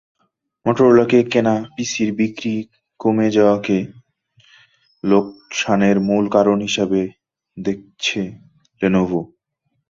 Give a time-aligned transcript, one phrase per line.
[0.65, 2.55] মটোরোলাকে কেনা, পিসির বিক্রি
[2.99, 3.77] কমে যাওয়াকে
[5.03, 7.01] লোকসানের মূল কারণ হিসেবে
[7.57, 8.21] দেখছে
[8.81, 9.19] লেনোভো।